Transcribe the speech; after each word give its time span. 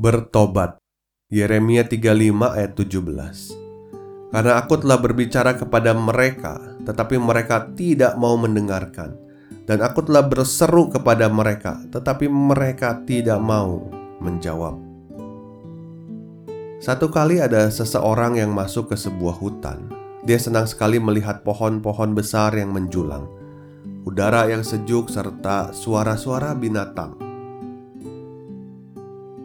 Bertobat. 0.00 0.80
Yeremia 1.28 1.84
35 1.84 2.56
ayat 2.56 2.72
17 2.72 4.32
Karena 4.32 4.56
aku 4.56 4.80
telah 4.80 4.96
berbicara 4.96 5.60
kepada 5.60 5.92
mereka 5.92 6.56
Tetapi 6.88 7.20
mereka 7.20 7.68
tidak 7.76 8.16
mau 8.16 8.32
mendengarkan. 8.40 9.12
Dan 9.68 9.84
aku 9.84 10.08
telah 10.08 10.24
berseru 10.24 10.88
kepada 10.88 11.28
mereka 11.28 11.84
Tetapi 11.92 12.32
mereka 12.32 13.04
tidak 13.04 13.44
mau 13.44 13.92
menjawab. 14.24 14.80
Satu 16.80 17.12
kali 17.12 17.44
ada 17.44 17.68
seseorang 17.68 18.40
yang 18.40 18.56
masuk 18.56 18.88
ke 18.88 18.96
sebuah 18.96 19.36
hutan. 19.36 19.84
Dia 20.24 20.40
senang 20.40 20.64
sekali 20.64 20.96
melihat 20.96 21.44
pohon-pohon 21.44 22.16
besar 22.16 22.56
yang 22.56 22.72
menjulang 22.72 23.28
Udara 24.08 24.48
yang 24.48 24.64
sejuk 24.64 25.12
serta 25.12 25.76
suara-suara 25.76 26.56
binatang 26.56 27.29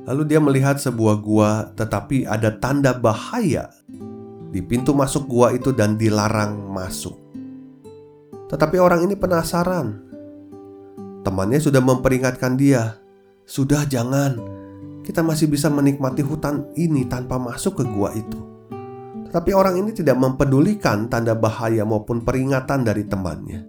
Lalu 0.05 0.21
dia 0.29 0.37
melihat 0.37 0.77
sebuah 0.77 1.17
gua, 1.17 1.73
tetapi 1.73 2.29
ada 2.29 2.53
tanda 2.53 2.93
bahaya 2.93 3.73
di 4.53 4.61
pintu 4.61 4.93
masuk 4.93 5.25
gua 5.25 5.51
itu 5.51 5.73
dan 5.73 5.97
dilarang 5.97 6.69
masuk. 6.69 7.17
Tetapi 8.45 8.77
orang 8.77 9.09
ini 9.09 9.17
penasaran. 9.17 10.05
Temannya 11.25 11.57
sudah 11.57 11.81
memperingatkan 11.81 12.53
dia, 12.53 13.01
"Sudah, 13.49 13.81
jangan. 13.89 14.37
Kita 15.01 15.25
masih 15.25 15.49
bisa 15.49 15.73
menikmati 15.73 16.21
hutan 16.21 16.69
ini 16.77 17.09
tanpa 17.09 17.41
masuk 17.41 17.81
ke 17.81 17.83
gua 17.89 18.13
itu." 18.13 18.39
Tetapi 19.27 19.51
orang 19.51 19.81
ini 19.81 19.91
tidak 19.91 20.15
mempedulikan 20.15 21.11
tanda 21.11 21.35
bahaya 21.35 21.83
maupun 21.83 22.23
peringatan 22.23 22.87
dari 22.87 23.03
temannya. 23.09 23.67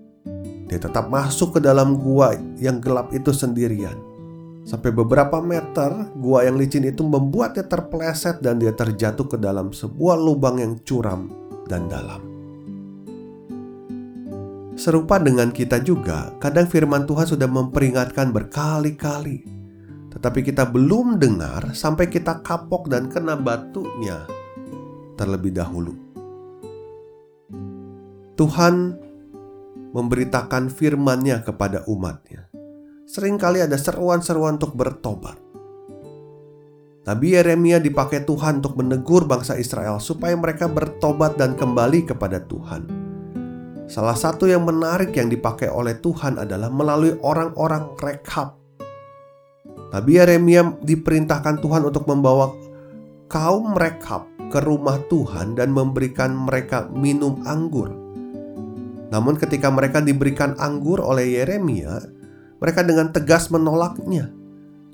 Dia 0.68 0.78
tetap 0.78 1.08
masuk 1.08 1.58
ke 1.58 1.60
dalam 1.64 1.98
gua 1.98 2.36
yang 2.60 2.78
gelap 2.78 3.10
itu 3.10 3.34
sendirian. 3.34 4.05
Sampai 4.66 4.90
beberapa 4.90 5.38
meter, 5.38 6.10
gua 6.18 6.42
yang 6.42 6.58
licin 6.58 6.82
itu 6.82 7.06
membuatnya 7.06 7.70
terpeleset 7.70 8.42
dan 8.42 8.58
dia 8.58 8.74
terjatuh 8.74 9.30
ke 9.30 9.38
dalam 9.38 9.70
sebuah 9.70 10.18
lubang 10.18 10.58
yang 10.58 10.82
curam 10.82 11.30
dan 11.70 11.86
dalam. 11.86 12.18
Serupa 14.74 15.22
dengan 15.22 15.54
kita 15.54 15.78
juga, 15.78 16.34
kadang 16.42 16.66
firman 16.66 17.06
Tuhan 17.06 17.30
sudah 17.30 17.46
memperingatkan 17.46 18.34
berkali-kali. 18.34 19.46
Tetapi 20.10 20.40
kita 20.42 20.66
belum 20.66 21.22
dengar 21.22 21.70
sampai 21.70 22.10
kita 22.10 22.42
kapok 22.42 22.90
dan 22.90 23.06
kena 23.06 23.38
batunya 23.38 24.26
terlebih 25.14 25.54
dahulu. 25.54 25.94
Tuhan 28.34 28.98
memberitakan 29.94 30.68
firman-Nya 30.74 31.46
kepada 31.46 31.86
umatnya 31.86 32.55
sering 33.06 33.38
kali 33.38 33.62
ada 33.62 33.78
seruan-seruan 33.78 34.58
untuk 34.58 34.74
bertobat. 34.74 35.38
Nabi 37.06 37.38
Yeremia 37.38 37.78
dipakai 37.78 38.26
Tuhan 38.26 38.58
untuk 38.58 38.82
menegur 38.82 39.30
bangsa 39.30 39.54
Israel 39.54 40.02
supaya 40.02 40.34
mereka 40.34 40.66
bertobat 40.66 41.38
dan 41.38 41.54
kembali 41.54 42.02
kepada 42.02 42.42
Tuhan. 42.42 42.90
Salah 43.86 44.18
satu 44.18 44.50
yang 44.50 44.66
menarik 44.66 45.14
yang 45.14 45.30
dipakai 45.30 45.70
oleh 45.70 45.94
Tuhan 46.02 46.42
adalah 46.42 46.66
melalui 46.66 47.14
orang-orang 47.22 47.94
Rekab. 47.94 48.58
Nabi 49.94 50.18
Yeremia 50.18 50.82
diperintahkan 50.82 51.62
Tuhan 51.62 51.86
untuk 51.86 52.10
membawa 52.10 52.50
kaum 53.30 53.78
Rekab 53.78 54.26
ke 54.50 54.58
rumah 54.58 54.98
Tuhan 55.06 55.54
dan 55.54 55.70
memberikan 55.70 56.34
mereka 56.34 56.90
minum 56.90 57.38
anggur. 57.46 57.86
Namun 59.14 59.38
ketika 59.38 59.70
mereka 59.70 60.02
diberikan 60.02 60.58
anggur 60.58 60.98
oleh 60.98 61.38
Yeremia, 61.38 62.15
mereka 62.56 62.80
dengan 62.84 63.12
tegas 63.12 63.52
menolaknya. 63.52 64.32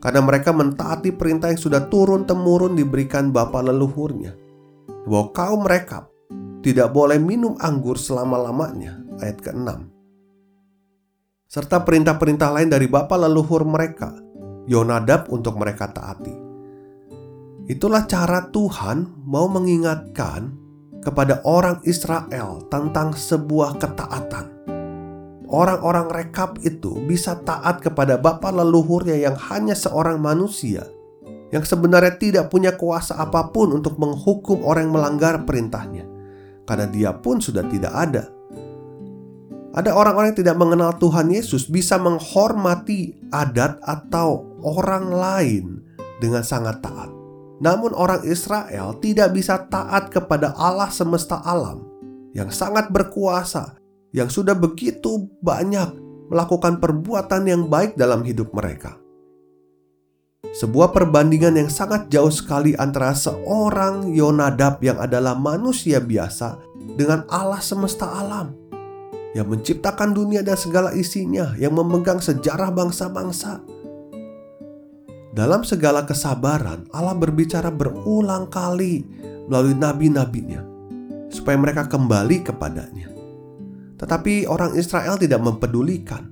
Karena 0.03 0.19
mereka 0.19 0.51
mentaati 0.51 1.15
perintah 1.15 1.55
yang 1.55 1.61
sudah 1.63 1.87
turun-temurun 1.87 2.75
diberikan 2.75 3.31
bapa 3.31 3.63
leluhurnya. 3.63 4.35
Bahwa 5.07 5.31
kaum 5.31 5.63
mereka 5.63 6.11
tidak 6.67 6.91
boleh 6.91 7.23
minum 7.23 7.55
anggur 7.63 7.95
selama-lamanya. 7.95 8.99
Ayat 9.23 9.39
ke-6. 9.39 9.71
Serta 11.47 11.85
perintah-perintah 11.87 12.51
lain 12.51 12.73
dari 12.73 12.91
bapa 12.91 13.15
leluhur 13.15 13.63
mereka 13.63 14.11
Yonadab 14.67 15.31
untuk 15.31 15.59
mereka 15.59 15.91
taati. 15.91 16.35
Itulah 17.71 18.07
cara 18.11 18.51
Tuhan 18.51 19.23
mau 19.23 19.47
mengingatkan 19.47 20.51
kepada 21.03 21.43
orang 21.47 21.83
Israel 21.83 22.67
tentang 22.71 23.15
sebuah 23.15 23.79
ketaatan 23.79 24.62
orang-orang 25.53 26.09
rekap 26.09 26.57
itu 26.65 26.99
bisa 27.05 27.37
taat 27.45 27.85
kepada 27.85 28.17
bapa 28.17 28.49
leluhurnya 28.49 29.21
yang 29.21 29.37
hanya 29.53 29.77
seorang 29.77 30.19
manusia 30.19 30.89
yang 31.53 31.63
sebenarnya 31.63 32.17
tidak 32.17 32.49
punya 32.49 32.73
kuasa 32.73 33.21
apa 33.21 33.53
pun 33.53 33.77
untuk 33.77 34.01
menghukum 34.01 34.65
orang 34.65 34.89
yang 34.89 34.97
melanggar 34.97 35.45
perintahnya 35.45 36.09
karena 36.65 36.89
dia 36.89 37.11
pun 37.13 37.37
sudah 37.37 37.69
tidak 37.69 37.93
ada. 37.93 38.25
Ada 39.73 39.93
orang-orang 39.93 40.33
yang 40.33 40.41
tidak 40.45 40.57
mengenal 40.61 40.93
Tuhan 41.01 41.33
Yesus 41.33 41.69
bisa 41.69 41.97
menghormati 41.97 43.17
adat 43.33 43.81
atau 43.81 44.45
orang 44.61 45.09
lain 45.09 45.65
dengan 46.21 46.45
sangat 46.45 46.85
taat. 46.85 47.09
Namun 47.63 47.97
orang 47.97 48.21
Israel 48.25 48.97
tidak 49.01 49.33
bisa 49.33 49.65
taat 49.73 50.13
kepada 50.13 50.53
Allah 50.57 50.93
semesta 50.93 51.41
alam 51.41 51.89
yang 52.37 52.53
sangat 52.53 52.93
berkuasa 52.93 53.81
yang 54.13 54.29
sudah 54.29 54.53
begitu 54.53 55.29
banyak 55.41 55.97
melakukan 56.29 56.81
perbuatan 56.81 57.49
yang 57.49 57.63
baik 57.69 57.97
dalam 57.97 58.25
hidup 58.25 58.53
mereka. 58.53 58.97
Sebuah 60.53 60.93
perbandingan 60.93 61.57
yang 61.57 61.71
sangat 61.73 62.13
jauh 62.13 62.29
sekali 62.29 62.77
antara 62.77 63.17
seorang 63.17 64.13
Yonadab 64.13 64.85
yang 64.85 65.01
adalah 65.01 65.33
manusia 65.33 65.97
biasa 65.97 66.61
dengan 66.97 67.25
Allah 67.33 67.61
semesta 67.65 68.05
alam 68.05 68.53
yang 69.33 69.49
menciptakan 69.49 70.13
dunia 70.13 70.45
dan 70.45 70.61
segala 70.61 70.93
isinya, 70.93 71.57
yang 71.57 71.73
memegang 71.73 72.21
sejarah 72.21 72.69
bangsa-bangsa. 72.69 73.65
Dalam 75.33 75.65
segala 75.65 76.05
kesabaran, 76.05 76.85
Allah 76.93 77.17
berbicara 77.17 77.73
berulang 77.73 78.53
kali 78.53 79.09
melalui 79.49 79.73
nabi-nabinya 79.73 80.61
supaya 81.33 81.57
mereka 81.57 81.89
kembali 81.89 82.45
kepadanya. 82.45 83.12
Tetapi 84.03 84.51
orang 84.51 84.75
Israel 84.75 85.15
tidak 85.15 85.39
mempedulikan. 85.39 86.27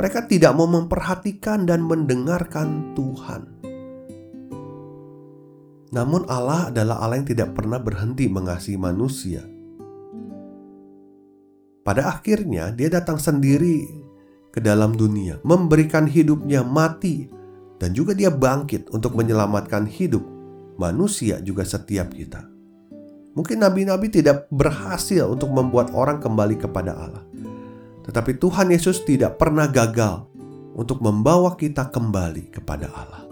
Mereka 0.00 0.24
tidak 0.24 0.56
mau 0.56 0.64
memperhatikan 0.64 1.68
dan 1.68 1.84
mendengarkan 1.84 2.96
Tuhan. 2.96 3.42
Namun 5.92 6.24
Allah 6.26 6.72
adalah 6.72 7.04
Allah 7.04 7.20
yang 7.20 7.28
tidak 7.28 7.52
pernah 7.52 7.78
berhenti 7.78 8.26
mengasihi 8.26 8.80
manusia. 8.80 9.44
Pada 11.84 12.08
akhirnya 12.08 12.72
dia 12.72 12.88
datang 12.88 13.20
sendiri 13.20 13.84
ke 14.48 14.58
dalam 14.58 14.96
dunia, 14.96 15.38
memberikan 15.44 16.08
hidupnya 16.08 16.64
mati 16.64 17.28
dan 17.76 17.92
juga 17.92 18.16
dia 18.16 18.32
bangkit 18.32 18.88
untuk 18.90 19.12
menyelamatkan 19.14 19.84
hidup 19.84 20.24
manusia 20.80 21.38
juga 21.44 21.68
setiap 21.68 22.16
kita. 22.16 22.53
Mungkin 23.34 23.66
nabi-nabi 23.66 24.14
tidak 24.14 24.46
berhasil 24.54 25.26
untuk 25.26 25.50
membuat 25.50 25.90
orang 25.90 26.22
kembali 26.22 26.54
kepada 26.54 26.94
Allah. 26.94 27.26
Tetapi 28.06 28.38
Tuhan 28.38 28.70
Yesus 28.70 29.02
tidak 29.02 29.42
pernah 29.42 29.66
gagal 29.66 30.30
untuk 30.78 31.02
membawa 31.02 31.58
kita 31.58 31.90
kembali 31.90 32.54
kepada 32.54 32.86
Allah. 32.94 33.22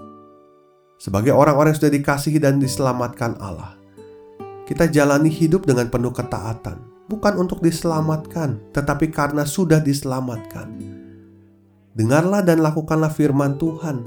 Sebagai 0.98 1.34
orang-orang 1.34 1.74
yang 1.74 1.80
sudah 1.82 1.94
dikasihi 1.94 2.38
dan 2.38 2.62
diselamatkan 2.62 3.38
Allah, 3.42 3.78
kita 4.66 4.86
jalani 4.86 5.30
hidup 5.30 5.66
dengan 5.66 5.90
penuh 5.90 6.14
ketaatan, 6.14 6.78
bukan 7.10 7.34
untuk 7.38 7.58
diselamatkan, 7.58 8.58
tetapi 8.70 9.10
karena 9.10 9.42
sudah 9.42 9.82
diselamatkan. 9.82 10.70
Dengarlah 11.92 12.40
dan 12.46 12.62
lakukanlah 12.62 13.10
firman 13.10 13.58
Tuhan. 13.58 14.06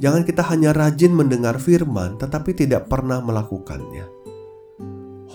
Jangan 0.00 0.24
kita 0.24 0.44
hanya 0.48 0.72
rajin 0.72 1.12
mendengar 1.12 1.60
firman, 1.60 2.16
tetapi 2.16 2.52
tidak 2.56 2.88
pernah 2.88 3.20
melakukannya. 3.20 4.08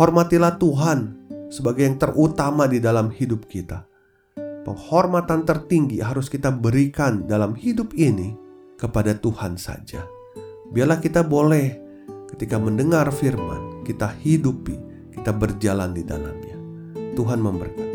Hormatilah 0.01 0.57
Tuhan 0.57 1.29
sebagai 1.53 1.85
yang 1.85 2.01
terutama 2.01 2.65
di 2.65 2.81
dalam 2.81 3.13
hidup 3.13 3.45
kita. 3.45 3.85
penghormatan 4.61 5.45
tertinggi 5.45 6.01
harus 6.01 6.29
kita 6.29 6.49
berikan 6.53 7.25
dalam 7.25 7.53
hidup 7.57 7.93
ini 7.97 8.33
kepada 8.77 9.13
Tuhan 9.17 9.57
saja. 9.61 10.05
Biarlah 10.73 11.01
kita 11.01 11.25
boleh 11.25 11.77
ketika 12.33 12.61
mendengar 12.61 13.09
firman, 13.13 13.85
kita 13.85 14.13
hidupi, 14.21 14.77
kita 15.13 15.33
berjalan 15.33 15.93
di 15.93 16.01
dalamnya. 16.05 16.57
Tuhan 17.17 17.41
memberkati. 17.41 17.90